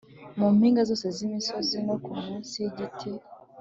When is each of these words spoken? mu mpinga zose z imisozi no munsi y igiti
mu 0.39 0.47
mpinga 0.57 0.81
zose 0.89 1.05
z 1.15 1.19
imisozi 1.27 1.77
no 1.87 1.95
munsi 2.25 2.55
y 2.63 2.67
igiti 2.69 3.11